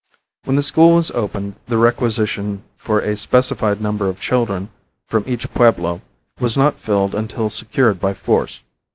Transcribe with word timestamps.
When 0.45 0.55
the 0.55 0.63
school 0.63 0.95
was 0.95 1.11
opened 1.11 1.57
the 1.67 1.77
requisition 1.77 2.63
for 2.75 3.01
a 3.01 3.15
specified 3.15 3.79
number 3.79 4.09
of 4.09 4.19
children 4.19 4.69
from 5.07 5.23
each 5.27 5.47
pueblo 5.53 6.01
was 6.39 6.57
not 6.57 6.79
filled 6.79 7.13
until 7.13 7.51
secured 7.51 7.99
by 7.99 8.15
force. 8.15 8.61